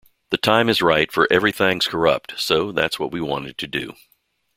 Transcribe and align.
The 0.31 0.37
time 0.37 0.67
is 0.67 0.81
right 0.81 1.11
for 1.11 1.27
"Everythang's 1.27 1.87
Corrupt," 1.87 2.33
so 2.39 2.71
that's 2.71 2.97
what 2.99 3.11
we 3.11 3.21
wanted 3.21 3.59
to 3.59 3.67
do. 3.67 3.93